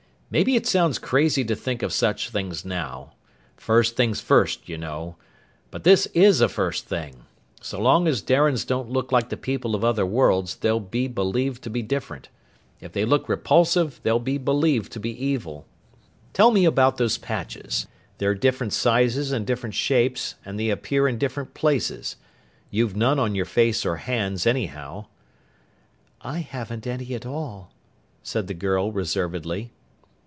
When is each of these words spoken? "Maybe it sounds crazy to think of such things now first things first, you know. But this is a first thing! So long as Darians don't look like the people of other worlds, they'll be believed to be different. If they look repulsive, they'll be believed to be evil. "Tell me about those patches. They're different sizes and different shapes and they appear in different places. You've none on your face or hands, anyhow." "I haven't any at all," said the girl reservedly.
"Maybe 0.33 0.55
it 0.55 0.65
sounds 0.65 0.97
crazy 0.97 1.43
to 1.43 1.57
think 1.57 1.83
of 1.83 1.91
such 1.91 2.29
things 2.29 2.63
now 2.63 3.11
first 3.57 3.97
things 3.97 4.21
first, 4.21 4.69
you 4.69 4.77
know. 4.77 5.17
But 5.71 5.83
this 5.83 6.05
is 6.13 6.39
a 6.39 6.47
first 6.47 6.85
thing! 6.85 7.25
So 7.59 7.81
long 7.81 8.07
as 8.07 8.21
Darians 8.21 8.63
don't 8.63 8.89
look 8.89 9.11
like 9.11 9.27
the 9.27 9.35
people 9.35 9.75
of 9.75 9.83
other 9.83 10.05
worlds, 10.05 10.55
they'll 10.55 10.79
be 10.79 11.09
believed 11.09 11.63
to 11.63 11.69
be 11.69 11.81
different. 11.81 12.29
If 12.79 12.93
they 12.93 13.03
look 13.03 13.27
repulsive, 13.27 13.99
they'll 14.03 14.19
be 14.21 14.37
believed 14.37 14.93
to 14.93 15.01
be 15.01 15.09
evil. 15.11 15.65
"Tell 16.31 16.51
me 16.51 16.63
about 16.63 16.95
those 16.95 17.17
patches. 17.17 17.87
They're 18.17 18.33
different 18.33 18.71
sizes 18.71 19.33
and 19.33 19.45
different 19.45 19.75
shapes 19.75 20.35
and 20.45 20.57
they 20.57 20.69
appear 20.69 21.09
in 21.09 21.17
different 21.17 21.53
places. 21.53 22.15
You've 22.69 22.95
none 22.95 23.19
on 23.19 23.35
your 23.35 23.43
face 23.43 23.85
or 23.85 23.97
hands, 23.97 24.47
anyhow." 24.47 25.07
"I 26.21 26.37
haven't 26.39 26.87
any 26.87 27.13
at 27.15 27.25
all," 27.25 27.73
said 28.23 28.47
the 28.47 28.53
girl 28.53 28.93
reservedly. 28.93 29.71